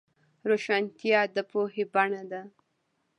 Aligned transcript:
روښانتیا 0.49 1.21
د 1.35 1.37
پوهې 1.49 1.83
بڼه 1.93 2.23
ده. 2.31 2.41